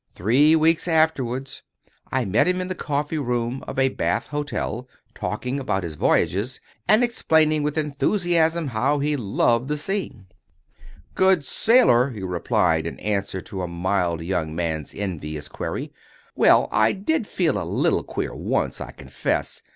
Three 0.15 0.55
weeks 0.55 0.87
afterwards, 0.87 1.61
I 2.11 2.25
met 2.25 2.47
him 2.47 2.59
in 2.59 2.69
the 2.69 2.73
coffee 2.73 3.19
room 3.19 3.63
of 3.67 3.77
a 3.77 3.89
Bath 3.89 4.29
hotel, 4.29 4.87
talking 5.13 5.59
about 5.59 5.83
his 5.83 5.93
voyages, 5.93 6.59
and 6.87 7.03
explaining, 7.03 7.61
with 7.61 7.77
enthusiasm, 7.77 8.69
how 8.69 8.97
he 8.97 9.15
loved 9.15 9.67
the 9.67 9.77
sea. 9.77 10.15
"Good 11.13 11.45
sailor!" 11.45 12.09
he 12.09 12.23
replied 12.23 12.87
in 12.87 12.99
answer 12.99 13.41
to 13.41 13.61
a 13.61 13.67
mild 13.67 14.23
young 14.23 14.55
man's 14.55 14.95
envious 14.95 15.47
query; 15.47 15.93
"well, 16.35 16.67
I 16.71 16.93
did 16.93 17.27
feel 17.27 17.61
a 17.61 17.71
little 17.71 18.01
queer 18.03 18.33
once, 18.33 18.81
I 18.81 18.89
confess. 18.93 19.61